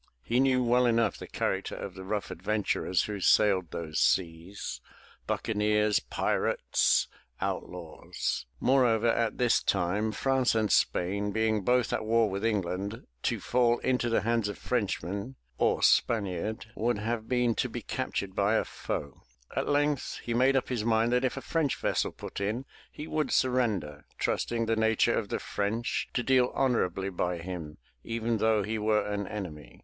[0.23, 4.81] He knew well enough the character of the rough adventurers who sailed those seas,—
[5.29, 8.45] ^buccaneers, pirates, 340 THE TREASURE CHEST outlaws.
[8.59, 13.77] Moreover at this time, France and Spain being both at war with England, to fall
[13.77, 18.65] into the hands of Frenchman or Spaniard would have been to be captured by a
[18.65, 19.21] foe.
[19.55, 23.05] At length he made up his mind that if a French vessel put in he
[23.05, 28.63] would surrender, trusting the nature of the French to deal honorably by him even though
[28.63, 29.79] he were an enemy.